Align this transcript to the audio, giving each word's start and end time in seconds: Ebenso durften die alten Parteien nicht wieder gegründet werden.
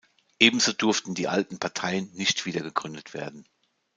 Ebenso 0.39 0.73
durften 0.73 1.13
die 1.13 1.27
alten 1.27 1.59
Parteien 1.59 2.09
nicht 2.13 2.47
wieder 2.47 2.61
gegründet 2.61 3.13
werden. 3.13 3.47